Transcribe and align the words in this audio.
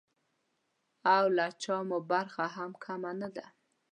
او 1.15 1.25
له 1.37 1.45
چا 1.63 1.77
مو 1.87 1.99
برخه 2.11 2.45
هم 2.55 2.71
کمه 2.83 3.11
نه 3.21 3.29
ده. 3.35 3.45